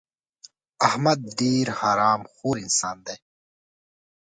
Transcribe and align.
احمد 0.87 1.19
ډېر 1.39 1.65
حرام 1.79 2.21
خور 2.33 2.55
انسان 2.65 2.97
دی. 3.07 3.17